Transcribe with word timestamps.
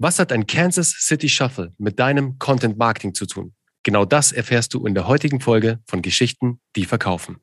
Was 0.00 0.20
hat 0.20 0.30
ein 0.30 0.46
Kansas 0.46 0.90
City 0.92 1.28
Shuffle 1.28 1.74
mit 1.76 1.98
deinem 1.98 2.38
Content 2.38 2.78
Marketing 2.78 3.14
zu 3.14 3.26
tun? 3.26 3.54
Genau 3.82 4.04
das 4.04 4.30
erfährst 4.30 4.72
du 4.72 4.86
in 4.86 4.94
der 4.94 5.08
heutigen 5.08 5.40
Folge 5.40 5.80
von 5.88 6.02
Geschichten, 6.02 6.60
die 6.76 6.84
verkaufen. 6.84 7.38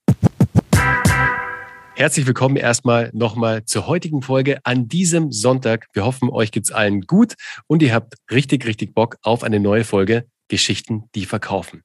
Herzlich 1.95 2.25
willkommen 2.25 2.55
erstmal 2.55 3.11
nochmal 3.13 3.65
zur 3.65 3.87
heutigen 3.87 4.21
Folge 4.21 4.59
an 4.63 4.87
diesem 4.87 5.33
Sonntag. 5.33 5.87
Wir 5.91 6.05
hoffen, 6.05 6.29
euch 6.29 6.51
geht's 6.51 6.71
allen 6.71 7.01
gut 7.01 7.33
und 7.67 7.81
ihr 7.83 7.93
habt 7.93 8.13
richtig, 8.31 8.65
richtig 8.65 8.93
Bock 8.93 9.17
auf 9.21 9.43
eine 9.43 9.59
neue 9.59 9.83
Folge 9.83 10.25
Geschichten, 10.47 11.09
die 11.13 11.25
verkaufen. 11.25 11.83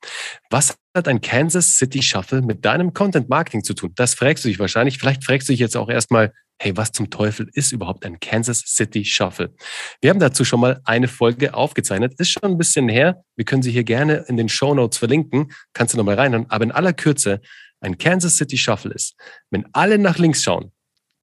Was 0.50 0.76
hat 0.94 1.08
ein 1.08 1.20
Kansas 1.20 1.78
City 1.78 2.00
Shuffle 2.00 2.42
mit 2.42 2.64
deinem 2.64 2.94
Content 2.94 3.28
Marketing 3.28 3.64
zu 3.64 3.74
tun? 3.74 3.90
Das 3.96 4.14
fragst 4.14 4.44
du 4.44 4.48
dich 4.48 4.60
wahrscheinlich. 4.60 4.98
Vielleicht 4.98 5.24
fragst 5.24 5.48
du 5.48 5.52
dich 5.52 5.60
jetzt 5.60 5.76
auch 5.76 5.88
erstmal, 5.88 6.32
hey, 6.62 6.76
was 6.76 6.92
zum 6.92 7.08
Teufel 7.08 7.48
ist 7.54 7.72
überhaupt 7.72 8.04
ein 8.04 8.20
Kansas 8.20 8.60
City 8.66 9.02
Shuffle? 9.04 9.54
Wir 10.02 10.10
haben 10.10 10.20
dazu 10.20 10.44
schon 10.44 10.60
mal 10.60 10.80
eine 10.84 11.08
Folge 11.08 11.54
aufgezeichnet. 11.54 12.14
Ist 12.18 12.32
schon 12.32 12.44
ein 12.44 12.58
bisschen 12.58 12.88
her. 12.90 13.24
Wir 13.34 13.46
können 13.46 13.62
sie 13.62 13.70
hier 13.70 13.82
gerne 13.82 14.26
in 14.28 14.36
den 14.36 14.50
Show 14.50 14.74
Notes 14.74 14.98
verlinken. 14.98 15.52
Kannst 15.72 15.94
du 15.94 15.98
nochmal 15.98 16.16
reinhören. 16.16 16.44
Aber 16.50 16.64
in 16.64 16.70
aller 16.70 16.92
Kürze, 16.92 17.40
ein 17.80 17.96
Kansas 17.96 18.36
City 18.36 18.58
Shuffle 18.58 18.92
ist, 18.92 19.14
wenn 19.50 19.66
alle 19.72 19.96
nach 19.96 20.18
links 20.18 20.42
schauen, 20.42 20.70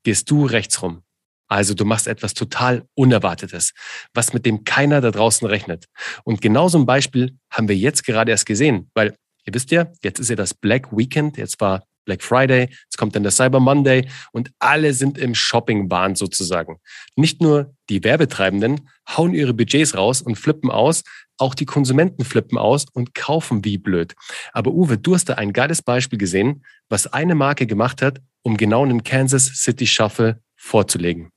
gehst 0.03 0.29
du 0.31 0.45
rechts 0.45 0.81
rum. 0.81 1.03
Also 1.47 1.75
du 1.75 1.85
machst 1.85 2.07
etwas 2.07 2.33
total 2.33 2.87
Unerwartetes, 2.95 3.73
was 4.15 4.33
mit 4.33 4.45
dem 4.45 4.63
keiner 4.63 5.01
da 5.01 5.11
draußen 5.11 5.47
rechnet. 5.47 5.85
Und 6.23 6.41
genau 6.41 6.67
so 6.67 6.79
ein 6.79 6.87
Beispiel 6.87 7.37
haben 7.51 7.69
wir 7.69 7.77
jetzt 7.77 8.05
gerade 8.05 8.31
erst 8.31 8.47
gesehen, 8.47 8.89
weil 8.95 9.15
ihr 9.45 9.53
wisst 9.53 9.69
ja, 9.69 9.85
jetzt 10.03 10.19
ist 10.19 10.29
ja 10.29 10.35
das 10.35 10.55
Black 10.55 10.91
Weekend, 10.91 11.37
jetzt 11.37 11.61
war 11.61 11.83
Black 12.07 12.23
Friday, 12.23 12.69
jetzt 12.69 12.97
kommt 12.97 13.15
dann 13.15 13.23
der 13.23 13.31
Cyber 13.31 13.59
Monday 13.59 14.07
und 14.31 14.49
alle 14.59 14.93
sind 14.93 15.17
im 15.17 15.35
Shopping-Wahn 15.35 16.15
sozusagen. 16.15 16.79
Nicht 17.15 17.41
nur 17.41 17.75
die 17.89 18.03
Werbetreibenden 18.03 18.89
hauen 19.09 19.33
ihre 19.33 19.53
Budgets 19.53 19.95
raus 19.95 20.21
und 20.21 20.37
flippen 20.37 20.71
aus, 20.71 21.03
auch 21.37 21.53
die 21.53 21.65
Konsumenten 21.65 22.23
flippen 22.23 22.57
aus 22.57 22.85
und 22.93 23.13
kaufen 23.13 23.63
wie 23.65 23.77
blöd. 23.77 24.15
Aber 24.53 24.71
Uwe, 24.71 24.97
du 24.97 25.13
hast 25.13 25.25
da 25.25 25.35
ein 25.35 25.53
geiles 25.53 25.81
Beispiel 25.81 26.17
gesehen, 26.17 26.63
was 26.89 27.07
eine 27.07 27.35
Marke 27.35 27.67
gemacht 27.67 28.01
hat, 28.01 28.21
um 28.41 28.57
genau 28.57 28.83
einen 28.83 29.03
Kansas 29.03 29.45
City 29.45 29.85
Shuffle 29.85 30.41
vorzulegen. 30.55 31.29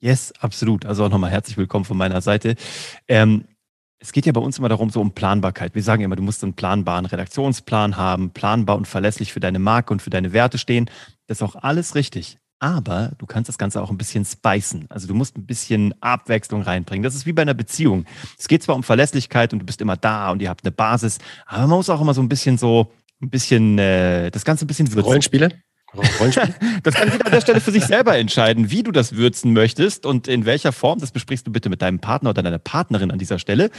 Yes, 0.00 0.32
absolut. 0.40 0.86
Also 0.86 1.04
auch 1.04 1.10
nochmal 1.10 1.30
herzlich 1.30 1.56
willkommen 1.56 1.84
von 1.84 1.96
meiner 1.96 2.22
Seite. 2.22 2.56
Ähm, 3.06 3.44
es 3.98 4.12
geht 4.12 4.26
ja 4.26 4.32
bei 4.32 4.40
uns 4.40 4.58
immer 4.58 4.68
darum, 4.68 4.90
so 4.90 5.00
um 5.00 5.12
Planbarkeit. 5.12 5.74
Wir 5.74 5.82
sagen 5.82 6.02
immer, 6.02 6.16
du 6.16 6.22
musst 6.22 6.42
einen 6.42 6.54
planbaren 6.54 7.06
Redaktionsplan 7.06 7.96
haben, 7.96 8.30
planbar 8.30 8.76
und 8.76 8.86
verlässlich 8.86 9.32
für 9.32 9.40
deine 9.40 9.58
Marke 9.58 9.92
und 9.92 10.02
für 10.02 10.10
deine 10.10 10.32
Werte 10.32 10.58
stehen. 10.58 10.90
Das 11.26 11.38
ist 11.38 11.42
auch 11.42 11.56
alles 11.56 11.94
richtig. 11.94 12.38
Aber 12.58 13.12
du 13.18 13.26
kannst 13.26 13.48
das 13.48 13.58
Ganze 13.58 13.82
auch 13.82 13.90
ein 13.90 13.98
bisschen 13.98 14.24
spicen. 14.24 14.86
Also 14.88 15.06
du 15.06 15.14
musst 15.14 15.36
ein 15.36 15.44
bisschen 15.44 15.94
Abwechslung 16.00 16.62
reinbringen. 16.62 17.02
Das 17.02 17.14
ist 17.14 17.26
wie 17.26 17.32
bei 17.32 17.42
einer 17.42 17.54
Beziehung. 17.54 18.06
Es 18.38 18.48
geht 18.48 18.62
zwar 18.62 18.76
um 18.76 18.82
Verlässlichkeit 18.82 19.52
und 19.52 19.58
du 19.60 19.66
bist 19.66 19.80
immer 19.80 19.96
da 19.96 20.30
und 20.30 20.40
ihr 20.40 20.48
habt 20.48 20.64
eine 20.64 20.72
Basis, 20.72 21.18
aber 21.44 21.66
man 21.66 21.78
muss 21.78 21.90
auch 21.90 22.00
immer 22.00 22.14
so 22.14 22.22
ein 22.22 22.28
bisschen 22.28 22.56
so, 22.56 22.90
ein 23.20 23.30
bisschen, 23.30 23.78
äh, 23.78 24.30
das 24.30 24.44
Ganze 24.44 24.64
ein 24.64 24.68
bisschen 24.68 24.88
würzen. 24.88 25.04
Rollenspiele? 25.04 25.50
das 26.82 26.94
kann 26.94 27.10
jeder 27.10 27.26
an 27.26 27.32
der 27.32 27.40
Stelle 27.40 27.60
für 27.60 27.70
sich 27.70 27.84
selber 27.84 28.16
entscheiden, 28.16 28.70
wie 28.70 28.82
du 28.82 28.92
das 28.92 29.16
würzen 29.16 29.52
möchtest 29.52 30.06
und 30.06 30.28
in 30.28 30.44
welcher 30.44 30.72
Form. 30.72 30.98
Das 30.98 31.10
besprichst 31.10 31.46
du 31.46 31.52
bitte 31.52 31.68
mit 31.68 31.82
deinem 31.82 31.98
Partner 31.98 32.30
oder 32.30 32.42
deiner 32.42 32.58
Partnerin 32.58 33.10
an 33.10 33.18
dieser 33.18 33.38
Stelle. 33.38 33.70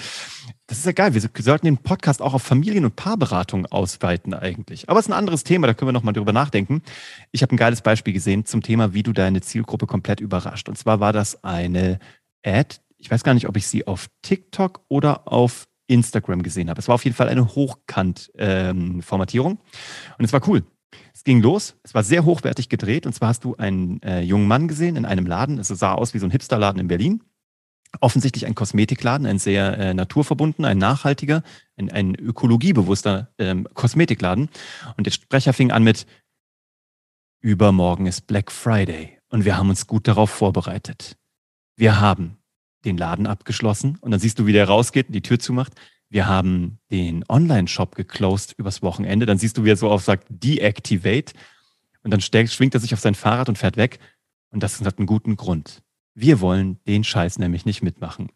Das 0.67 0.79
ist 0.79 0.85
ja 0.85 0.91
geil. 0.91 1.13
Wir 1.13 1.21
sollten 1.39 1.65
den 1.65 1.77
Podcast 1.77 2.21
auch 2.21 2.33
auf 2.33 2.43
Familien- 2.43 2.85
und 2.85 2.95
Paarberatung 2.95 3.65
ausweiten 3.67 4.33
eigentlich. 4.33 4.89
Aber 4.89 4.99
es 4.99 5.05
ist 5.05 5.11
ein 5.11 5.17
anderes 5.17 5.43
Thema, 5.43 5.67
da 5.67 5.73
können 5.73 5.89
wir 5.89 5.93
nochmal 5.93 6.13
drüber 6.13 6.33
nachdenken. 6.33 6.81
Ich 7.31 7.41
habe 7.41 7.55
ein 7.55 7.57
geiles 7.57 7.81
Beispiel 7.81 8.13
gesehen 8.13 8.45
zum 8.45 8.61
Thema, 8.61 8.93
wie 8.93 9.03
du 9.03 9.13
deine 9.13 9.41
Zielgruppe 9.41 9.87
komplett 9.87 10.19
überrascht. 10.19 10.69
Und 10.69 10.77
zwar 10.77 10.99
war 10.99 11.13
das 11.13 11.43
eine 11.43 11.99
Ad. 12.43 12.77
Ich 12.97 13.11
weiß 13.11 13.23
gar 13.23 13.33
nicht, 13.33 13.47
ob 13.47 13.55
ich 13.57 13.67
sie 13.67 13.87
auf 13.87 14.07
TikTok 14.23 14.81
oder 14.89 15.31
auf 15.31 15.67
Instagram 15.87 16.43
gesehen 16.43 16.69
habe. 16.69 16.79
Es 16.79 16.87
war 16.87 16.95
auf 16.95 17.05
jeden 17.05 17.15
Fall 17.15 17.29
eine 17.29 17.55
Hochkant-Formatierung. 17.55 19.51
Ähm, 19.51 19.59
und 20.17 20.25
es 20.25 20.33
war 20.33 20.47
cool. 20.47 20.63
Ging 21.27 21.41
los, 21.41 21.75
es 21.83 21.93
war 21.93 22.05
sehr 22.05 22.23
hochwertig 22.23 22.69
gedreht 22.69 23.05
und 23.05 23.11
zwar 23.11 23.27
hast 23.27 23.43
du 23.43 23.57
einen 23.57 24.01
äh, 24.01 24.21
jungen 24.21 24.47
Mann 24.47 24.69
gesehen 24.69 24.95
in 24.95 25.03
einem 25.03 25.25
Laden, 25.25 25.59
es 25.59 25.67
sah 25.67 25.91
aus 25.91 26.13
wie 26.13 26.19
so 26.19 26.25
ein 26.25 26.31
Hipsterladen 26.31 26.79
in 26.79 26.87
Berlin. 26.87 27.21
Offensichtlich 27.99 28.45
ein 28.45 28.55
Kosmetikladen, 28.55 29.27
ein 29.27 29.37
sehr 29.37 29.77
äh, 29.77 29.93
naturverbundener, 29.93 30.69
ein 30.69 30.77
nachhaltiger, 30.77 31.43
ein, 31.75 31.91
ein 31.91 32.15
ökologiebewusster 32.15 33.33
ähm, 33.39 33.67
Kosmetikladen. 33.73 34.47
Und 34.95 35.05
der 35.05 35.11
Sprecher 35.11 35.51
fing 35.51 35.73
an 35.73 35.83
mit, 35.83 36.07
übermorgen 37.41 38.05
ist 38.05 38.25
Black 38.27 38.49
Friday 38.49 39.19
und 39.27 39.43
wir 39.43 39.57
haben 39.57 39.67
uns 39.67 39.85
gut 39.85 40.07
darauf 40.07 40.29
vorbereitet. 40.29 41.17
Wir 41.75 41.99
haben 41.99 42.37
den 42.85 42.95
Laden 42.95 43.27
abgeschlossen 43.27 43.97
und 43.99 44.11
dann 44.11 44.21
siehst 44.21 44.39
du, 44.39 44.45
wie 44.45 44.53
der 44.53 44.69
rausgeht 44.69 45.07
und 45.07 45.13
die 45.13 45.23
Tür 45.23 45.39
zumacht 45.39 45.73
wir 46.09 46.27
haben 46.27 46.79
den 46.91 47.25
Online-Shop 47.27 47.95
geclosed 47.95 48.53
übers 48.57 48.81
Wochenende. 48.81 49.25
Dann 49.25 49.37
siehst 49.37 49.57
du, 49.57 49.65
wie 49.65 49.71
er 49.71 49.77
so 49.77 49.89
auf 49.89 50.03
sagt, 50.03 50.27
deactivate. 50.29 51.33
Und 52.03 52.11
dann 52.11 52.21
schwingt 52.21 52.73
er 52.73 52.79
sich 52.79 52.93
auf 52.93 52.99
sein 52.99 53.15
Fahrrad 53.15 53.49
und 53.49 53.57
fährt 53.57 53.77
weg. 53.77 53.99
Und 54.49 54.63
das 54.63 54.79
hat 54.81 54.97
einen 54.97 55.07
guten 55.07 55.35
Grund. 55.35 55.81
Wir 56.15 56.39
wollen 56.39 56.79
den 56.87 57.03
Scheiß 57.03 57.39
nämlich 57.39 57.65
nicht 57.65 57.83
mitmachen. 57.83 58.29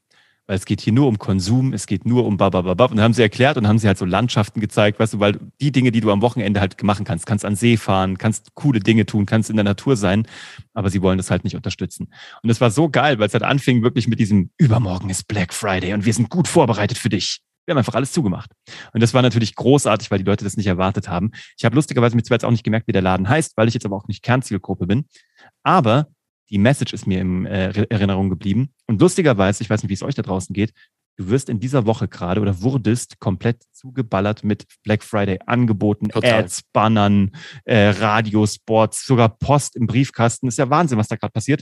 Weil 0.48 0.58
es 0.58 0.66
geht 0.66 0.82
hier 0.82 0.92
nur 0.92 1.08
um 1.08 1.18
Konsum, 1.18 1.72
es 1.72 1.88
geht 1.88 2.06
nur 2.06 2.26
um 2.26 2.36
babababab. 2.36 2.92
Und 2.92 2.98
dann 2.98 3.06
haben 3.06 3.14
sie 3.14 3.22
erklärt 3.22 3.56
und 3.56 3.68
haben 3.68 3.80
sie 3.80 3.88
halt 3.88 3.98
so 3.98 4.04
Landschaften 4.04 4.60
gezeigt, 4.60 5.00
weißt 5.00 5.14
du, 5.14 5.20
weil 5.20 5.40
die 5.62 5.72
Dinge, 5.72 5.92
die 5.92 6.02
du 6.02 6.12
am 6.12 6.22
Wochenende 6.22 6.60
halt 6.60 6.84
machen 6.84 7.06
kannst, 7.06 7.26
kannst 7.26 7.46
an 7.46 7.56
See 7.56 7.78
fahren, 7.78 8.18
kannst 8.18 8.54
coole 8.54 8.82
Dinge 8.82 9.06
tun, 9.06 9.26
kannst 9.26 9.50
in 9.50 9.56
der 9.56 9.64
Natur 9.64 9.96
sein, 9.96 10.28
aber 10.74 10.90
sie 10.90 11.02
wollen 11.02 11.18
das 11.18 11.32
halt 11.32 11.46
nicht 11.46 11.56
unterstützen. 11.56 12.12
Und 12.44 12.50
es 12.50 12.60
war 12.60 12.72
so 12.72 12.90
geil, 12.90 13.18
weil 13.20 13.28
es 13.28 13.34
halt 13.34 13.44
anfing 13.44 13.82
wirklich 13.82 14.10
mit 14.10 14.20
diesem 14.20 14.50
Übermorgen 14.58 15.10
ist 15.10 15.28
Black 15.28 15.54
Friday 15.54 15.94
und 15.94 16.06
wir 16.06 16.14
sind 16.14 16.30
gut 16.30 16.50
vorbereitet 16.50 16.98
für 16.98 17.10
dich. 17.10 17.40
Wir 17.66 17.74
haben 17.74 17.78
einfach 17.78 17.96
alles 17.96 18.12
zugemacht. 18.12 18.52
Und 18.94 19.02
das 19.02 19.14
war 19.14 19.22
natürlich 19.22 19.56
großartig, 19.56 20.10
weil 20.10 20.18
die 20.18 20.24
Leute 20.24 20.44
das 20.44 20.58
nicht 20.58 20.68
erwartet 20.68 21.08
haben. 21.08 21.32
Ich 21.58 21.66
habe 21.66 21.76
lustigerweise 21.76 22.16
mir 22.16 22.24
zwar 22.24 22.36
jetzt 22.36 22.46
auch 22.46 22.52
nicht 22.52 22.64
gemerkt, 22.64 22.88
wie 22.88 22.92
der 22.92 23.02
Laden 23.02 23.30
heißt, 23.30 23.56
weil 23.56 23.68
ich 23.68 23.74
jetzt 23.74 23.86
aber 23.86 23.96
auch 23.96 24.08
nicht 24.08 24.24
Kernzielgruppe 24.24 24.88
bin. 24.88 25.06
Aber 25.64 26.08
die 26.50 26.58
Message 26.58 26.94
ist 26.94 27.08
mir 27.08 27.22
in 27.22 27.46
äh, 27.46 27.86
Erinnerung 27.90 28.30
geblieben. 28.30 28.74
Und 28.88 29.00
lustigerweise, 29.00 29.64
ich 29.64 29.70
weiß 29.70 29.84
nicht, 29.84 29.90
wie 29.90 29.94
es 29.94 30.04
euch 30.04 30.16
da 30.16 30.22
draußen 30.22 30.54
geht, 30.54 30.74
du 31.18 31.30
wirst 31.30 31.50
in 31.50 31.60
dieser 31.60 31.86
Woche 31.86 32.08
gerade 32.08 32.42
oder 32.42 32.62
wurdest 32.62 33.20
komplett 33.20 33.64
zugeballert 33.72 34.44
mit 34.44 34.66
Black 34.84 35.04
Friday 35.04 35.40
Angeboten, 35.46 36.10
Total. 36.10 36.44
Ads, 36.44 36.64
Bannern, 36.74 37.32
äh, 37.66 37.90
Radiospots, 37.90 39.06
sogar 39.06 39.30
Post 39.30 39.76
im 39.76 39.88
Briefkasten. 39.88 40.48
Ist 40.48 40.58
ja 40.58 40.70
Wahnsinn, 40.70 40.98
was 40.98 41.08
da 41.08 41.16
gerade 41.16 41.32
passiert. 41.32 41.62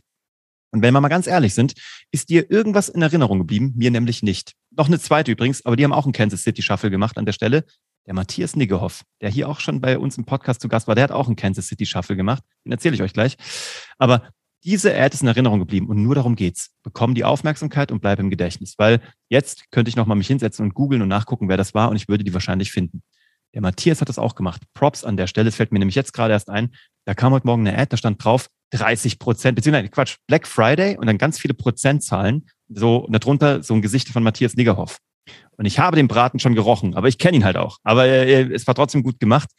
Und 0.71 0.81
wenn 0.81 0.93
wir 0.93 1.01
mal 1.01 1.09
ganz 1.09 1.27
ehrlich 1.27 1.53
sind, 1.53 1.73
ist 2.11 2.29
dir 2.29 2.49
irgendwas 2.49 2.89
in 2.89 3.01
Erinnerung 3.01 3.39
geblieben? 3.39 3.73
Mir 3.75 3.91
nämlich 3.91 4.23
nicht. 4.23 4.53
Noch 4.71 4.87
eine 4.87 4.99
zweite 4.99 5.31
übrigens, 5.31 5.65
aber 5.65 5.75
die 5.75 5.83
haben 5.83 5.93
auch 5.93 6.05
einen 6.05 6.13
Kansas 6.13 6.43
City 6.43 6.61
Shuffle 6.61 6.91
gemacht 6.91 7.17
an 7.17 7.25
der 7.25 7.33
Stelle. 7.33 7.65
Der 8.05 8.13
Matthias 8.13 8.55
Niggehoff, 8.55 9.03
der 9.21 9.29
hier 9.29 9.49
auch 9.49 9.59
schon 9.59 9.81
bei 9.81 9.97
uns 9.97 10.17
im 10.17 10.25
Podcast 10.25 10.61
zu 10.61 10.67
Gast 10.67 10.87
war, 10.87 10.95
der 10.95 11.03
hat 11.03 11.11
auch 11.11 11.27
einen 11.27 11.35
Kansas 11.35 11.67
City 11.67 11.85
Shuffle 11.85 12.15
gemacht. 12.15 12.43
Den 12.65 12.71
erzähle 12.71 12.95
ich 12.95 13.01
euch 13.01 13.13
gleich. 13.13 13.37
Aber 13.97 14.29
diese 14.63 14.95
Ad 14.95 15.13
ist 15.13 15.21
in 15.21 15.27
Erinnerung 15.27 15.59
geblieben 15.59 15.87
und 15.87 16.01
nur 16.01 16.15
darum 16.15 16.35
geht's. 16.35 16.71
Bekomm 16.83 17.15
die 17.15 17.23
Aufmerksamkeit 17.23 17.91
und 17.91 18.01
bleib 18.01 18.19
im 18.19 18.29
Gedächtnis, 18.29 18.75
weil 18.77 19.01
jetzt 19.29 19.71
könnte 19.71 19.89
ich 19.89 19.95
nochmal 19.95 20.17
mich 20.17 20.27
hinsetzen 20.27 20.65
und 20.65 20.73
googeln 20.73 21.01
und 21.01 21.07
nachgucken, 21.07 21.47
wer 21.49 21.57
das 21.57 21.73
war 21.73 21.89
und 21.89 21.95
ich 21.95 22.09
würde 22.09 22.23
die 22.23 22.33
wahrscheinlich 22.33 22.71
finden. 22.71 23.01
Der 23.53 23.61
Matthias 23.61 24.01
hat 24.01 24.09
das 24.09 24.19
auch 24.19 24.35
gemacht. 24.35 24.63
Props 24.73 25.03
an 25.03 25.17
der 25.17 25.27
Stelle. 25.27 25.49
Es 25.49 25.55
fällt 25.55 25.71
mir 25.71 25.79
nämlich 25.79 25.95
jetzt 25.95 26.13
gerade 26.13 26.33
erst 26.33 26.49
ein. 26.49 26.75
Da 27.05 27.13
kam 27.13 27.33
heute 27.33 27.47
Morgen 27.47 27.67
eine 27.67 27.77
Ad, 27.77 27.87
da 27.89 27.97
stand 27.97 28.23
drauf 28.23 28.47
30 28.71 29.17
Prozent, 29.17 29.55
beziehungsweise 29.55 29.89
Quatsch, 29.89 30.17
Black 30.27 30.45
Friday 30.45 30.97
und 30.97 31.07
dann 31.07 31.17
ganz 31.17 31.39
viele 31.39 31.53
Prozentzahlen. 31.53 32.47
So, 32.69 33.07
darunter 33.09 33.63
so 33.63 33.73
ein 33.73 33.81
Gesicht 33.81 34.09
von 34.09 34.23
Matthias 34.23 34.55
Niggerhoff. 34.55 34.99
Und 35.57 35.65
ich 35.65 35.79
habe 35.79 35.95
den 35.95 36.07
Braten 36.07 36.39
schon 36.39 36.55
gerochen, 36.55 36.95
aber 36.95 37.07
ich 37.07 37.17
kenne 37.17 37.37
ihn 37.37 37.45
halt 37.45 37.57
auch. 37.57 37.77
Aber 37.83 38.05
äh, 38.05 38.51
es 38.53 38.65
war 38.67 38.75
trotzdem 38.75 39.03
gut 39.03 39.19
gemacht, 39.19 39.49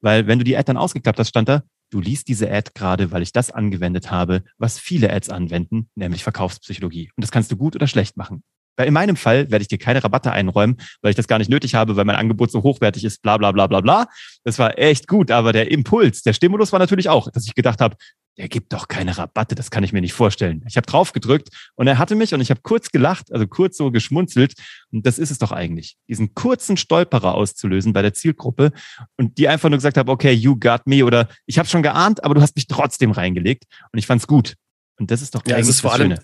weil 0.00 0.26
wenn 0.26 0.38
du 0.38 0.44
die 0.44 0.56
Ad 0.56 0.66
dann 0.66 0.76
ausgeklappt 0.76 1.18
hast, 1.18 1.28
stand 1.28 1.48
da, 1.48 1.62
du 1.90 2.00
liest 2.00 2.28
diese 2.28 2.50
Ad 2.50 2.70
gerade, 2.74 3.10
weil 3.10 3.22
ich 3.22 3.32
das 3.32 3.50
angewendet 3.50 4.10
habe, 4.10 4.42
was 4.58 4.78
viele 4.78 5.12
Ads 5.12 5.30
anwenden, 5.30 5.88
nämlich 5.94 6.22
Verkaufspsychologie. 6.22 7.10
Und 7.16 7.22
das 7.22 7.30
kannst 7.30 7.50
du 7.50 7.56
gut 7.56 7.74
oder 7.74 7.86
schlecht 7.86 8.16
machen. 8.16 8.42
Weil 8.76 8.86
in 8.86 8.94
meinem 8.94 9.16
Fall 9.16 9.50
werde 9.50 9.62
ich 9.62 9.68
dir 9.68 9.78
keine 9.78 10.02
Rabatte 10.04 10.30
einräumen, 10.30 10.76
weil 11.02 11.10
ich 11.10 11.16
das 11.16 11.26
gar 11.26 11.38
nicht 11.38 11.50
nötig 11.50 11.74
habe, 11.74 11.96
weil 11.96 12.04
mein 12.04 12.14
Angebot 12.14 12.52
so 12.52 12.62
hochwertig 12.62 13.04
ist, 13.04 13.22
bla 13.22 13.36
bla 13.36 13.50
bla 13.50 13.66
bla 13.66 13.80
bla. 13.80 14.06
Das 14.44 14.60
war 14.60 14.78
echt 14.78 15.08
gut, 15.08 15.32
aber 15.32 15.52
der 15.52 15.72
Impuls, 15.72 16.22
der 16.22 16.32
Stimulus 16.32 16.70
war 16.70 16.78
natürlich 16.78 17.08
auch, 17.08 17.28
dass 17.32 17.44
ich 17.44 17.56
gedacht 17.56 17.80
habe, 17.80 17.96
der 18.38 18.48
gibt 18.48 18.72
doch 18.72 18.86
keine 18.86 19.18
Rabatte, 19.18 19.54
das 19.56 19.70
kann 19.70 19.82
ich 19.82 19.92
mir 19.92 20.00
nicht 20.00 20.12
vorstellen. 20.12 20.64
Ich 20.68 20.76
habe 20.76 20.86
drauf 20.86 21.12
gedrückt 21.12 21.48
und 21.74 21.88
er 21.88 21.98
hatte 21.98 22.14
mich 22.14 22.32
und 22.34 22.40
ich 22.40 22.50
habe 22.50 22.60
kurz 22.62 22.90
gelacht, 22.90 23.32
also 23.32 23.46
kurz 23.46 23.76
so 23.76 23.90
geschmunzelt. 23.90 24.54
Und 24.92 25.04
das 25.04 25.18
ist 25.18 25.30
es 25.30 25.38
doch 25.38 25.50
eigentlich, 25.50 25.96
diesen 26.08 26.34
kurzen 26.34 26.76
Stolperer 26.76 27.34
auszulösen 27.34 27.92
bei 27.92 28.02
der 28.02 28.14
Zielgruppe 28.14 28.72
und 29.16 29.38
die 29.38 29.48
einfach 29.48 29.68
nur 29.68 29.78
gesagt 29.78 29.98
haben, 29.98 30.08
okay, 30.08 30.32
you 30.32 30.56
got 30.56 30.86
me 30.86 31.04
oder 31.04 31.28
ich 31.46 31.58
habe 31.58 31.68
schon 31.68 31.82
geahnt, 31.82 32.24
aber 32.24 32.34
du 32.34 32.40
hast 32.40 32.54
mich 32.54 32.68
trotzdem 32.68 33.10
reingelegt 33.10 33.64
und 33.92 33.98
ich 33.98 34.06
fand's 34.06 34.26
gut. 34.26 34.54
Und 34.98 35.10
das 35.10 35.20
ist 35.20 35.34
doch 35.34 35.42
ja, 35.46 35.56
eigentlich 35.56 35.70
ist 35.70 35.80
vor 35.80 35.92
allem, 35.92 36.12
Schöne 36.12 36.22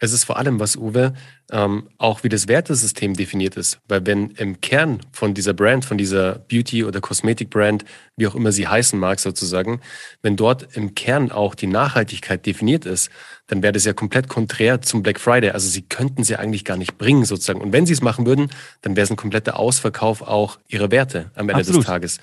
Es 0.00 0.12
ist 0.12 0.24
vor 0.24 0.36
allem 0.38 0.58
was, 0.60 0.76
Uwe, 0.76 1.14
ähm, 1.50 1.88
auch 1.98 2.24
wie 2.24 2.28
das 2.28 2.48
Wertesystem 2.48 3.14
definiert 3.14 3.56
ist. 3.56 3.78
Weil 3.86 4.04
wenn 4.06 4.30
im 4.32 4.60
Kern 4.60 5.00
von 5.12 5.34
dieser 5.34 5.54
Brand, 5.54 5.84
von 5.84 5.96
dieser 5.96 6.40
Beauty- 6.40 6.84
oder 6.84 7.00
Kosmetik-Brand, 7.00 7.84
wie 8.16 8.26
auch 8.26 8.34
immer 8.34 8.50
sie 8.50 8.66
heißen 8.66 8.98
mag 8.98 9.20
sozusagen, 9.20 9.80
wenn 10.20 10.36
dort 10.36 10.76
im 10.76 10.94
Kern 10.94 11.30
auch 11.30 11.54
die 11.54 11.68
Nachhaltigkeit 11.68 12.44
definiert 12.44 12.86
ist, 12.86 13.10
dann 13.46 13.62
wäre 13.62 13.72
das 13.72 13.84
ja 13.84 13.92
komplett 13.92 14.28
konträr 14.28 14.82
zum 14.82 15.02
Black 15.02 15.20
Friday. 15.20 15.50
Also 15.50 15.68
sie 15.68 15.82
könnten 15.82 16.24
sie 16.24 16.36
eigentlich 16.36 16.64
gar 16.64 16.76
nicht 16.76 16.98
bringen 16.98 17.24
sozusagen. 17.24 17.60
Und 17.60 17.72
wenn 17.72 17.86
sie 17.86 17.92
es 17.92 18.02
machen 18.02 18.26
würden, 18.26 18.50
dann 18.82 18.96
wäre 18.96 19.04
es 19.04 19.10
ein 19.10 19.16
kompletter 19.16 19.58
Ausverkauf 19.58 20.22
auch 20.22 20.58
ihrer 20.68 20.90
Werte 20.90 21.30
am 21.34 21.48
Ende 21.48 21.60
Absolut. 21.60 21.82
des 21.82 21.86
Tages. 21.86 22.20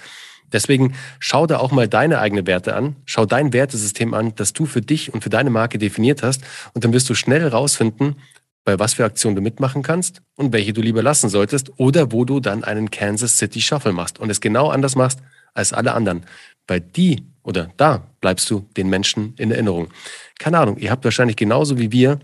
Deswegen 0.51 0.95
schau 1.19 1.47
da 1.47 1.59
auch 1.59 1.71
mal 1.71 1.87
deine 1.87 2.19
eigenen 2.19 2.47
Werte 2.47 2.75
an, 2.75 2.95
schau 3.05 3.25
dein 3.25 3.53
Wertesystem 3.53 4.13
an, 4.13 4.35
das 4.35 4.53
du 4.53 4.65
für 4.65 4.81
dich 4.81 5.13
und 5.13 5.23
für 5.23 5.29
deine 5.29 5.49
Marke 5.49 5.77
definiert 5.77 6.23
hast 6.23 6.43
und 6.73 6.83
dann 6.83 6.93
wirst 6.93 7.09
du 7.09 7.15
schnell 7.15 7.47
rausfinden, 7.47 8.15
bei 8.63 8.77
was 8.77 8.93
für 8.93 9.05
Aktionen 9.05 9.35
du 9.35 9.41
mitmachen 9.41 9.81
kannst 9.81 10.21
und 10.35 10.53
welche 10.53 10.73
du 10.73 10.81
lieber 10.81 11.01
lassen 11.01 11.29
solltest 11.29 11.71
oder 11.77 12.11
wo 12.11 12.25
du 12.25 12.39
dann 12.39 12.63
einen 12.63 12.91
Kansas 12.91 13.37
City 13.37 13.61
Shuffle 13.61 13.93
machst 13.93 14.19
und 14.19 14.29
es 14.29 14.41
genau 14.41 14.69
anders 14.69 14.95
machst 14.95 15.19
als 15.53 15.73
alle 15.73 15.93
anderen. 15.93 16.25
Bei 16.67 16.79
die 16.79 17.25
oder 17.43 17.71
da 17.77 18.07
bleibst 18.21 18.49
du 18.49 18.67
den 18.77 18.87
Menschen 18.87 19.33
in 19.37 19.51
Erinnerung. 19.51 19.89
Keine 20.37 20.59
Ahnung, 20.59 20.77
ihr 20.77 20.91
habt 20.91 21.03
wahrscheinlich 21.03 21.37
genauso 21.37 21.79
wie 21.79 21.91
wir 21.91 22.19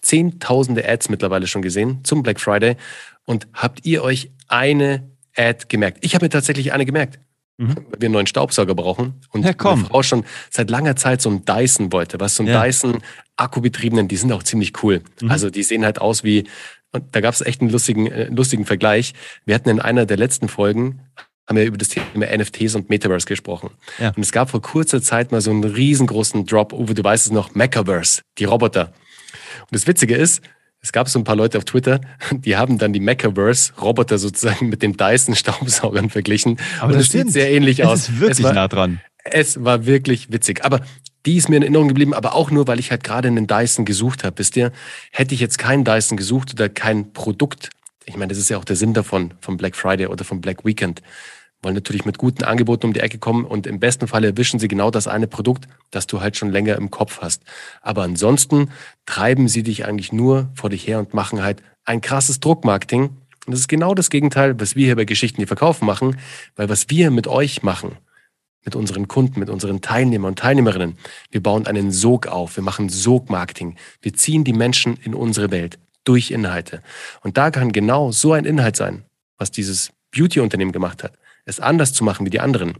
zehntausende 0.00 0.88
Ads 0.88 1.08
mittlerweile 1.08 1.46
schon 1.46 1.62
gesehen 1.62 2.04
zum 2.04 2.22
Black 2.22 2.40
Friday 2.40 2.76
und 3.24 3.48
habt 3.52 3.84
ihr 3.84 4.02
euch 4.02 4.30
eine 4.48 5.10
Ad 5.36 5.66
gemerkt? 5.68 5.98
Ich 6.02 6.14
habe 6.14 6.24
mir 6.24 6.30
tatsächlich 6.30 6.72
eine 6.72 6.86
gemerkt 6.86 7.18
mhm. 7.60 7.76
weil 7.76 8.00
wir 8.00 8.06
einen 8.06 8.14
neuen 8.14 8.26
Staubsauger 8.26 8.74
brauchen. 8.74 9.14
Und 9.30 9.44
ja, 9.44 9.52
meine 9.62 9.84
Frau 9.84 10.02
schon 10.02 10.24
seit 10.50 10.70
langer 10.70 10.96
Zeit 10.96 11.20
so 11.20 11.28
einen 11.28 11.44
Dyson 11.44 11.92
wollte. 11.92 12.18
Was 12.18 12.36
so 12.36 12.42
ein 12.42 12.48
ja. 12.48 12.64
Dyson 12.64 12.98
Akkubetriebenen, 13.36 14.08
die 14.08 14.16
sind 14.16 14.32
auch 14.32 14.42
ziemlich 14.42 14.82
cool. 14.82 15.02
Mhm. 15.20 15.30
Also 15.30 15.50
die 15.50 15.62
sehen 15.62 15.84
halt 15.84 16.00
aus 16.00 16.24
wie, 16.24 16.44
und 16.92 17.04
da 17.12 17.20
gab 17.20 17.34
es 17.34 17.40
echt 17.40 17.60
einen 17.60 17.70
lustigen, 17.70 18.06
äh, 18.06 18.24
lustigen 18.26 18.64
Vergleich. 18.64 19.14
Wir 19.44 19.54
hatten 19.54 19.68
in 19.68 19.80
einer 19.80 20.06
der 20.06 20.16
letzten 20.16 20.48
Folgen 20.48 21.00
haben 21.46 21.56
wir 21.56 21.64
über 21.64 21.78
das 21.78 21.88
Thema 21.88 22.26
NFTs 22.26 22.76
und 22.76 22.90
Metaverse 22.90 23.26
gesprochen. 23.26 23.70
Ja. 23.98 24.10
Und 24.10 24.22
es 24.22 24.30
gab 24.30 24.50
vor 24.50 24.62
kurzer 24.62 25.02
Zeit 25.02 25.32
mal 25.32 25.40
so 25.40 25.50
einen 25.50 25.64
riesengroßen 25.64 26.46
Drop, 26.46 26.72
Uwe, 26.72 26.94
du 26.94 27.02
weißt 27.02 27.26
es 27.26 27.32
noch, 27.32 27.56
Mechaverse, 27.56 28.22
die 28.38 28.44
Roboter. 28.44 28.92
Und 29.62 29.72
das 29.72 29.88
Witzige 29.88 30.14
ist, 30.14 30.42
es 30.82 30.92
gab 30.92 31.08
so 31.08 31.18
ein 31.18 31.24
paar 31.24 31.36
Leute 31.36 31.58
auf 31.58 31.64
Twitter, 31.64 32.00
die 32.32 32.56
haben 32.56 32.78
dann 32.78 32.92
die 32.92 33.00
Mechaverse-Roboter 33.00 34.18
sozusagen 34.18 34.68
mit 34.68 34.82
den 34.82 34.96
Dyson-Staubsaugern 34.96 36.10
verglichen. 36.10 36.58
Aber 36.80 36.92
das, 36.92 37.04
das 37.04 37.12
sieht 37.12 37.32
sehr 37.32 37.50
ähnlich 37.50 37.84
aus. 37.84 38.06
Das 38.06 38.08
ist 38.08 38.20
wirklich 38.20 38.44
war, 38.44 38.52
nah 38.54 38.68
dran. 38.68 39.00
Es 39.24 39.62
war 39.62 39.84
wirklich 39.86 40.32
witzig. 40.32 40.64
Aber 40.64 40.80
die 41.26 41.36
ist 41.36 41.48
mir 41.48 41.56
in 41.56 41.62
Erinnerung 41.62 41.88
geblieben, 41.88 42.14
aber 42.14 42.34
auch 42.34 42.50
nur, 42.50 42.66
weil 42.66 42.78
ich 42.78 42.90
halt 42.90 43.04
gerade 43.04 43.28
einen 43.28 43.46
Dyson 43.46 43.84
gesucht 43.84 44.24
habe. 44.24 44.38
Wisst 44.38 44.56
ihr, 44.56 44.72
hätte 45.12 45.34
ich 45.34 45.40
jetzt 45.40 45.58
keinen 45.58 45.84
Dyson 45.84 46.16
gesucht 46.16 46.52
oder 46.54 46.68
kein 46.68 47.12
Produkt, 47.12 47.70
ich 48.06 48.16
meine, 48.16 48.28
das 48.28 48.38
ist 48.38 48.48
ja 48.48 48.56
auch 48.56 48.64
der 48.64 48.76
Sinn 48.76 48.94
davon, 48.94 49.34
vom 49.40 49.58
Black 49.58 49.76
Friday 49.76 50.06
oder 50.06 50.24
vom 50.24 50.40
Black 50.40 50.64
Weekend, 50.64 51.02
wollen 51.62 51.74
natürlich 51.74 52.04
mit 52.04 52.18
guten 52.18 52.44
Angeboten 52.44 52.86
um 52.86 52.92
die 52.92 53.00
Ecke 53.00 53.18
kommen 53.18 53.44
und 53.44 53.66
im 53.66 53.80
besten 53.80 54.08
Fall 54.08 54.24
erwischen 54.24 54.58
sie 54.58 54.68
genau 54.68 54.90
das 54.90 55.06
eine 55.06 55.26
Produkt, 55.26 55.68
das 55.90 56.06
du 56.06 56.20
halt 56.20 56.36
schon 56.36 56.50
länger 56.50 56.76
im 56.76 56.90
Kopf 56.90 57.20
hast. 57.20 57.42
Aber 57.82 58.02
ansonsten 58.02 58.70
treiben 59.06 59.48
sie 59.48 59.62
dich 59.62 59.84
eigentlich 59.84 60.12
nur 60.12 60.50
vor 60.54 60.70
dich 60.70 60.86
her 60.86 60.98
und 60.98 61.12
machen 61.12 61.42
halt 61.42 61.62
ein 61.84 62.00
krasses 62.00 62.40
Druckmarketing. 62.40 63.10
Und 63.46 63.52
das 63.52 63.60
ist 63.60 63.68
genau 63.68 63.94
das 63.94 64.10
Gegenteil, 64.10 64.58
was 64.58 64.74
wir 64.74 64.86
hier 64.86 64.96
bei 64.96 65.04
Geschichten, 65.04 65.40
die 65.40 65.46
verkaufen 65.46 65.84
machen, 65.84 66.18
weil 66.56 66.68
was 66.68 66.88
wir 66.88 67.10
mit 67.10 67.26
euch 67.26 67.62
machen, 67.62 67.96
mit 68.64 68.76
unseren 68.76 69.08
Kunden, 69.08 69.40
mit 69.40 69.50
unseren 69.50 69.80
Teilnehmern 69.80 70.30
und 70.30 70.38
Teilnehmerinnen, 70.38 70.96
wir 71.30 71.42
bauen 71.42 71.66
einen 71.66 71.92
Sog 71.92 72.26
auf, 72.26 72.56
wir 72.56 72.62
machen 72.62 72.88
Sogmarketing, 72.88 73.76
wir 74.02 74.14
ziehen 74.14 74.44
die 74.44 74.52
Menschen 74.52 74.98
in 75.02 75.14
unsere 75.14 75.50
Welt 75.50 75.78
durch 76.04 76.30
Inhalte. 76.30 76.82
Und 77.22 77.36
da 77.36 77.50
kann 77.50 77.72
genau 77.72 78.12
so 78.12 78.32
ein 78.32 78.44
Inhalt 78.44 78.76
sein, 78.76 79.04
was 79.38 79.50
dieses 79.50 79.90
Beauty-Unternehmen 80.10 80.72
gemacht 80.72 81.04
hat 81.04 81.12
es 81.44 81.60
anders 81.60 81.92
zu 81.92 82.04
machen 82.04 82.26
wie 82.26 82.30
die 82.30 82.40
anderen. 82.40 82.74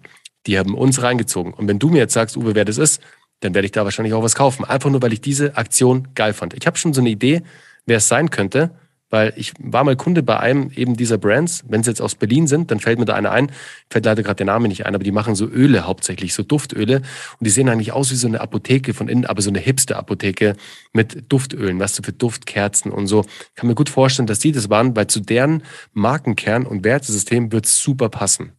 Die 0.47 0.59
haben 0.59 0.75
uns 0.75 1.03
reingezogen. 1.03 1.53
Und 1.53 1.69
wenn 1.69 1.79
du 1.79 1.89
mir 1.89 1.99
jetzt 1.99 2.15
sagst, 2.15 2.37
Uwe, 2.37 2.55
wer 2.55 2.65
das 2.65 2.79
ist, 2.79 3.03
dann 3.41 3.55
werde 3.55 3.67
ich 3.67 3.73
da 3.73 3.85
wahrscheinlich 3.85 4.15
auch 4.15 4.23
was 4.23 4.35
kaufen. 4.35 4.65
Einfach 4.65 4.91
nur, 4.91 5.03
weil 5.03 5.13
ich 5.13 5.21
diese 5.21 5.57
Aktion 5.57 6.09
geil 6.15 6.33
fand. 6.33 6.55
Ich 6.55 6.67
habe 6.67 6.77
schon 6.79 6.93
so 6.93 7.01
eine 7.01 7.11
Idee, 7.11 7.43
wer 7.87 7.99
es 7.99 8.09
sein 8.09 8.31
könnte 8.31 8.71
weil 9.11 9.33
ich 9.37 9.53
war 9.59 9.85
mal 9.85 9.97
Kunde 9.97 10.23
bei 10.23 10.41
einem 10.41 10.71
eben 10.71 10.97
dieser 10.97 11.19
Brands. 11.19 11.65
Wenn 11.69 11.83
sie 11.83 11.91
jetzt 11.91 12.01
aus 12.01 12.15
Berlin 12.15 12.47
sind, 12.47 12.71
dann 12.71 12.81
fällt 12.81 12.99
mir 12.99 13.05
da 13.05 13.15
einer 13.15 13.33
ein, 13.33 13.53
fällt 13.91 14.07
leider 14.07 14.23
gerade 14.23 14.37
der 14.37 14.47
Name 14.47 14.69
nicht 14.69 14.87
ein, 14.87 14.95
aber 14.95 15.05
die 15.05 15.13
machen 15.13 15.35
so 15.35 15.47
Öle 15.47 15.87
hauptsächlich, 15.87 16.33
so 16.33 16.43
Duftöle. 16.43 16.97
Und 16.97 17.47
die 17.47 17.51
sehen 17.51 17.69
eigentlich 17.69 17.93
aus 17.93 18.11
wie 18.11 18.17
so 18.17 18.29
eine 18.29 18.41
Apotheke 18.41 18.95
von 18.95 19.09
innen, 19.09 19.27
aber 19.27 19.43
so 19.43 19.51
eine 19.51 19.59
Hipster-Apotheke 19.59 20.57
mit 20.93 21.31
Duftölen, 21.31 21.79
was 21.79 21.91
weißt 21.91 21.99
du, 21.99 22.03
für 22.05 22.13
Duftkerzen 22.13 22.93
und 22.93 23.07
so. 23.07 23.25
Ich 23.25 23.55
kann 23.55 23.67
mir 23.69 23.75
gut 23.75 23.91
vorstellen, 23.91 24.27
dass 24.27 24.39
die 24.39 24.53
das 24.53 24.71
waren, 24.71 24.95
weil 24.95 25.09
zu 25.09 25.21
deren 25.21 25.63
Markenkern 25.93 26.67
und 26.67 26.85
Wertesystem 26.85 27.53
wird 27.53 27.67
es 27.67 27.83
super 27.83 28.09
passen. 28.09 28.53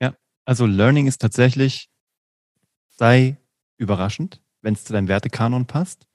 Ja, 0.00 0.14
also 0.44 0.66
Learning 0.66 1.06
ist 1.06 1.20
tatsächlich, 1.20 1.90
sei 2.90 3.38
überraschend, 3.76 4.40
wenn 4.62 4.74
es 4.74 4.84
zu 4.84 4.92
deinem 4.92 5.08
Wertekanon 5.08 5.66
passt. 5.66 6.06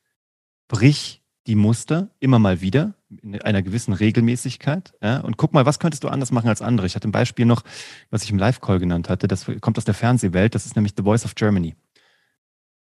Brich 0.67 1.23
die 1.47 1.55
Muster 1.55 2.09
immer 2.19 2.39
mal 2.39 2.61
wieder 2.61 2.94
in 3.21 3.41
einer 3.41 3.61
gewissen 3.61 3.93
Regelmäßigkeit. 3.93 4.93
Ja? 5.01 5.19
Und 5.19 5.37
guck 5.37 5.53
mal, 5.53 5.65
was 5.65 5.79
könntest 5.79 6.03
du 6.03 6.07
anders 6.07 6.31
machen 6.31 6.49
als 6.49 6.61
andere? 6.61 6.87
Ich 6.87 6.95
hatte 6.95 7.07
ein 7.07 7.11
Beispiel 7.11 7.45
noch, 7.45 7.63
was 8.09 8.23
ich 8.23 8.31
im 8.31 8.37
Live-Call 8.37 8.79
genannt 8.79 9.09
hatte. 9.09 9.27
Das 9.27 9.45
kommt 9.61 9.77
aus 9.77 9.85
der 9.85 9.93
Fernsehwelt. 9.93 10.55
Das 10.55 10.65
ist 10.65 10.75
nämlich 10.75 10.93
The 10.97 11.03
Voice 11.03 11.25
of 11.25 11.35
Germany. 11.35 11.75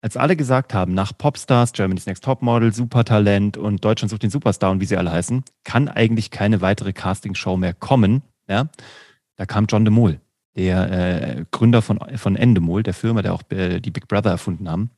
Als 0.00 0.18
alle 0.18 0.36
gesagt 0.36 0.74
haben, 0.74 0.92
nach 0.92 1.16
Popstars, 1.16 1.72
Germany's 1.72 2.04
Next 2.04 2.24
Topmodel, 2.24 2.74
Supertalent 2.74 3.56
und 3.56 3.82
Deutschland 3.82 4.10
sucht 4.10 4.22
den 4.22 4.28
Superstar 4.30 4.70
und 4.70 4.80
wie 4.80 4.84
sie 4.84 4.98
alle 4.98 5.10
heißen, 5.10 5.44
kann 5.64 5.88
eigentlich 5.88 6.30
keine 6.30 6.60
weitere 6.60 6.92
Castingshow 6.92 7.56
mehr 7.56 7.72
kommen. 7.72 8.22
Ja? 8.46 8.68
Da 9.36 9.46
kam 9.46 9.66
John 9.66 9.84
de 9.84 9.92
Mol, 9.92 10.20
der 10.56 10.90
äh, 11.38 11.44
Gründer 11.50 11.80
von, 11.80 11.98
von 12.16 12.36
Endemol, 12.36 12.82
der 12.82 12.92
Firma, 12.92 13.22
der 13.22 13.32
auch 13.32 13.42
äh, 13.50 13.80
die 13.80 13.90
Big 13.90 14.06
Brother 14.06 14.30
erfunden 14.30 14.68
haben. 14.68 14.90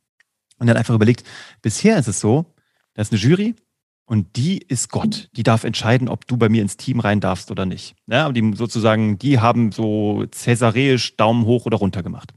Und 0.59 0.67
er 0.67 0.71
hat 0.71 0.79
einfach 0.79 0.95
überlegt, 0.95 1.25
bisher 1.63 1.99
ist 1.99 2.09
es 2.09 2.19
so, 2.19 2.55
da 2.95 3.03
ist 3.03 3.13
eine 3.13 3.21
Jury 3.21 3.55
und 4.07 4.37
die 4.37 4.59
ist 4.59 4.91
Gott. 4.91 5.29
Die 5.37 5.43
darf 5.43 5.65
entscheiden, 5.65 6.09
ob 6.09 6.27
du 6.27 6.37
bei 6.37 6.49
mir 6.49 6.63
ins 6.63 6.77
Team 6.77 7.01
rein 7.01 7.21
darfst 7.21 7.51
oder 7.51 7.67
nicht. 7.67 7.97
Ja, 8.07 8.31
die 8.31 8.53
sozusagen, 8.55 9.19
die 9.19 9.41
haben 9.41 9.73
so 9.73 10.25
cäsareisch 10.31 11.17
Daumen 11.17 11.45
hoch 11.45 11.67
oder 11.67 11.77
runter 11.77 12.03
gemacht. 12.03 12.33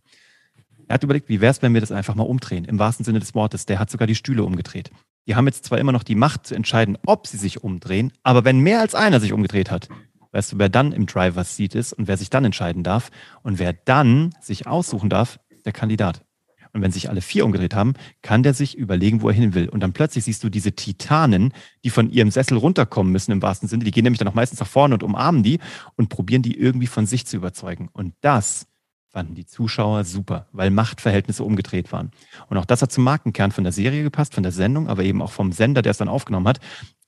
Er 0.88 0.96
hat 0.96 1.04
überlegt, 1.04 1.30
wie 1.30 1.40
wäre 1.40 1.52
es, 1.52 1.62
wenn 1.62 1.76
wir 1.76 1.82
das 1.82 1.92
einfach 1.92 2.16
mal 2.16 2.24
umdrehen, 2.24 2.66
im 2.66 2.80
wahrsten 2.80 3.06
Sinne 3.06 3.20
des 3.20 3.36
Wortes. 3.36 3.68
Der 3.68 3.78
hat 3.78 3.92
sogar 3.92 4.08
die 4.08 4.16
Stühle 4.16 4.44
umgedreht. 4.44 4.90
Die 5.28 5.36
haben 5.36 5.46
jetzt 5.46 5.66
zwar 5.66 5.78
immer 5.78 5.92
noch 5.92 6.02
die 6.02 6.16
Macht 6.16 6.48
zu 6.48 6.56
entscheiden, 6.56 6.98
ob 7.06 7.28
sie 7.28 7.38
sich 7.38 7.64
umdrehen, 7.64 8.12
aber 8.24 8.46
wenn 8.46 8.60
mehr 8.60 8.80
als 8.80 8.96
einer 8.96 9.20
sich 9.20 9.32
umgedreht 9.32 9.70
hat, 9.70 9.88
weißt 10.32 10.54
du, 10.54 10.58
wer 10.58 10.70
dann 10.70 10.92
im 10.92 11.06
Driver's 11.06 11.56
Seat 11.56 11.76
ist 11.76 11.94
und 11.94 12.08
wer 12.08 12.18
sich 12.18 12.32
dann 12.32 12.46
entscheiden 12.46 12.84
darf 12.84 13.12
und 13.44 13.60
wer 13.60 13.74
dann 13.74 14.34
sich 14.42 14.66
aussuchen 14.66 15.10
darf, 15.10 15.40
der 15.66 15.74
Kandidat. 15.74 16.26
Und 16.74 16.82
wenn 16.82 16.92
sich 16.92 17.10
alle 17.10 17.22
vier 17.22 17.46
umgedreht 17.46 17.74
haben, 17.74 17.94
kann 18.22 18.44
der 18.44 18.54
sich 18.54 18.78
überlegen, 18.78 19.22
wo 19.22 19.30
er 19.30 19.36
hin 19.36 19.54
will. 19.54 19.70
Und 19.70 19.82
dann 19.82 19.94
plötzlich 19.94 20.26
siehst 20.26 20.44
du 20.44 20.50
diese 20.50 20.74
Titanen, 20.74 21.54
die 21.84 21.90
von 21.90 22.10
ihrem 22.10 22.32
Sessel 22.32 22.58
runterkommen 22.58 23.12
müssen 23.12 23.32
im 23.32 23.42
wahrsten 23.42 23.68
Sinne. 23.68 23.84
Die 23.84 23.92
gehen 23.92 24.04
nämlich 24.04 24.20
dann 24.20 24.28
auch 24.28 24.34
meistens 24.34 24.60
nach 24.60 24.68
vorne 24.68 24.96
und 24.96 25.04
umarmen 25.04 25.44
die 25.44 25.60
und 25.96 26.10
probieren 26.10 26.42
die 26.42 26.58
irgendwie 26.58 26.88
von 26.88 27.06
sich 27.06 27.26
zu 27.26 27.38
überzeugen. 27.38 27.90
Und 27.92 28.14
das 28.22 28.68
fanden 29.10 29.34
die 29.34 29.46
Zuschauer 29.46 30.04
super, 30.04 30.48
weil 30.52 30.70
Machtverhältnisse 30.70 31.44
umgedreht 31.44 31.92
waren. 31.92 32.12
Und 32.48 32.58
auch 32.58 32.66
das 32.66 32.82
hat 32.82 32.92
zum 32.92 33.04
Markenkern 33.04 33.52
von 33.52 33.64
der 33.64 33.74
Serie 33.74 34.04
gepasst, 34.04 34.36
von 34.36 34.44
der 34.44 34.52
Sendung, 34.52 34.88
aber 34.88 35.04
eben 35.04 35.22
auch 35.22 35.32
vom 35.32 35.52
Sender, 35.52 35.82
der 35.82 35.92
es 35.92 35.98
dann 35.98 36.10
aufgenommen 36.10 36.48
hat. 36.48 36.60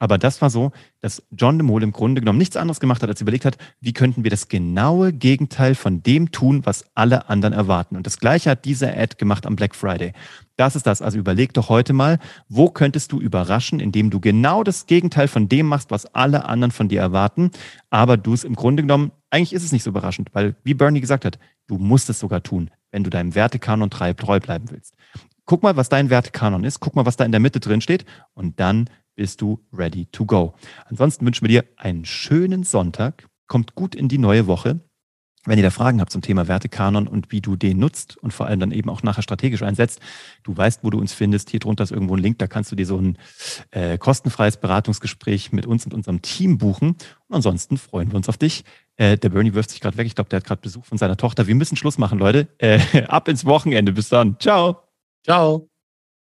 Aber 0.01 0.17
das 0.17 0.41
war 0.41 0.49
so, 0.49 0.71
dass 0.99 1.21
John 1.29 1.59
de 1.59 1.67
Mol 1.67 1.83
im 1.83 1.91
Grunde 1.91 2.21
genommen 2.21 2.39
nichts 2.39 2.57
anderes 2.57 2.79
gemacht 2.79 3.03
hat, 3.03 3.09
als 3.09 3.21
überlegt 3.21 3.45
hat, 3.45 3.59
wie 3.81 3.93
könnten 3.93 4.23
wir 4.23 4.31
das 4.31 4.47
genaue 4.47 5.13
Gegenteil 5.13 5.75
von 5.75 6.01
dem 6.01 6.31
tun, 6.31 6.65
was 6.65 6.85
alle 6.95 7.29
anderen 7.29 7.53
erwarten. 7.53 7.95
Und 7.95 8.07
das 8.07 8.17
Gleiche 8.17 8.49
hat 8.49 8.65
dieser 8.65 8.97
Ad 8.97 9.17
gemacht 9.19 9.45
am 9.45 9.55
Black 9.55 9.75
Friday. 9.75 10.13
Das 10.57 10.75
ist 10.75 10.87
das. 10.87 11.03
Also 11.03 11.19
überleg 11.19 11.53
doch 11.53 11.69
heute 11.69 11.93
mal, 11.93 12.17
wo 12.49 12.71
könntest 12.71 13.11
du 13.11 13.19
überraschen, 13.21 13.79
indem 13.79 14.09
du 14.09 14.19
genau 14.19 14.63
das 14.63 14.87
Gegenteil 14.87 15.27
von 15.27 15.47
dem 15.47 15.67
machst, 15.67 15.91
was 15.91 16.07
alle 16.15 16.45
anderen 16.45 16.71
von 16.71 16.87
dir 16.87 16.99
erwarten, 16.99 17.51
aber 17.91 18.17
du 18.17 18.33
es 18.33 18.43
im 18.43 18.55
Grunde 18.55 18.81
genommen, 18.81 19.11
eigentlich 19.29 19.53
ist 19.53 19.63
es 19.63 19.71
nicht 19.71 19.83
so 19.83 19.91
überraschend, 19.91 20.29
weil, 20.33 20.55
wie 20.63 20.73
Bernie 20.73 21.01
gesagt 21.01 21.25
hat, 21.25 21.37
du 21.67 21.77
musst 21.77 22.09
es 22.09 22.17
sogar 22.17 22.41
tun, 22.41 22.71
wenn 22.89 23.03
du 23.03 23.11
deinem 23.11 23.35
Wertekanon 23.35 23.91
treu 23.91 24.13
bleiben 24.15 24.65
willst. 24.71 24.95
Guck 25.45 25.61
mal, 25.61 25.75
was 25.75 25.89
dein 25.89 26.09
Wertekanon 26.09 26.63
ist, 26.63 26.79
guck 26.79 26.95
mal, 26.95 27.05
was 27.05 27.17
da 27.17 27.25
in 27.25 27.31
der 27.31 27.39
Mitte 27.39 27.59
drin 27.59 27.81
steht 27.81 28.05
und 28.33 28.59
dann 28.59 28.89
bist 29.15 29.41
du 29.41 29.63
ready 29.73 30.05
to 30.07 30.25
go. 30.25 30.53
Ansonsten 30.85 31.25
wünschen 31.25 31.47
wir 31.47 31.61
dir 31.61 31.65
einen 31.77 32.05
schönen 32.05 32.63
Sonntag. 32.63 33.27
Kommt 33.47 33.75
gut 33.75 33.95
in 33.95 34.07
die 34.07 34.17
neue 34.17 34.47
Woche. 34.47 34.81
Wenn 35.45 35.57
ihr 35.57 35.63
da 35.63 35.71
Fragen 35.71 35.99
habt 35.99 36.11
zum 36.11 36.21
Thema 36.21 36.47
Wertekanon 36.47 37.07
und 37.07 37.31
wie 37.31 37.41
du 37.41 37.55
den 37.55 37.79
nutzt 37.79 38.15
und 38.17 38.31
vor 38.31 38.45
allem 38.45 38.59
dann 38.59 38.71
eben 38.71 38.89
auch 38.91 39.01
nachher 39.01 39.23
strategisch 39.23 39.63
einsetzt, 39.63 39.99
du 40.43 40.55
weißt, 40.55 40.83
wo 40.83 40.91
du 40.91 40.99
uns 40.99 41.13
findest. 41.13 41.49
Hier 41.49 41.59
drunter 41.59 41.83
ist 41.83 41.91
irgendwo 41.91 42.15
ein 42.15 42.21
Link, 42.21 42.37
da 42.37 42.45
kannst 42.45 42.71
du 42.71 42.75
dir 42.75 42.85
so 42.85 42.97
ein 42.97 43.17
äh, 43.71 43.97
kostenfreies 43.97 44.57
Beratungsgespräch 44.57 45.51
mit 45.51 45.65
uns 45.65 45.85
und 45.85 45.95
unserem 45.95 46.21
Team 46.21 46.59
buchen. 46.59 46.89
Und 47.27 47.35
ansonsten 47.35 47.77
freuen 47.77 48.11
wir 48.11 48.17
uns 48.17 48.29
auf 48.29 48.37
dich. 48.37 48.65
Äh, 48.97 49.17
der 49.17 49.29
Bernie 49.29 49.55
wirft 49.55 49.71
sich 49.71 49.81
gerade 49.81 49.97
weg. 49.97 50.05
Ich 50.05 50.13
glaube, 50.13 50.29
der 50.29 50.37
hat 50.37 50.45
gerade 50.45 50.61
Besuch 50.61 50.85
von 50.85 50.99
seiner 50.99 51.17
Tochter. 51.17 51.47
Wir 51.47 51.55
müssen 51.55 51.75
Schluss 51.75 51.97
machen, 51.97 52.19
Leute. 52.19 52.47
Äh, 52.59 53.05
ab 53.07 53.27
ins 53.27 53.43
Wochenende. 53.45 53.93
Bis 53.93 54.09
dann. 54.09 54.39
Ciao. 54.39 54.83
Ciao. 55.23 55.70